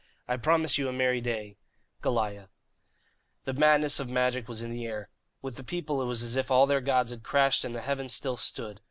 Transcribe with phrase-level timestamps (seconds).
[0.27, 1.57] "I promise you a merry day,
[2.01, 2.49] "GOLIAH."
[3.45, 5.11] The madness of magic was in the air.
[5.43, 8.15] With the people it was as if all their gods had crashed and the heavens
[8.15, 8.79] still stood.